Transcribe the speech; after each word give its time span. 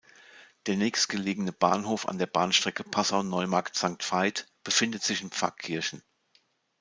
Der 0.65 0.77
nächstgelegene 0.77 1.51
Bahnhof 1.51 2.07
an 2.07 2.17
der 2.17 2.25
Bahnstrecke 2.25 2.83
Passau–Neumarkt-Sankt 2.83 4.11
Veit 4.11 4.47
befindet 4.63 5.03
sich 5.03 5.21
in 5.21 5.29
Pfarrkirchen. 5.29 6.01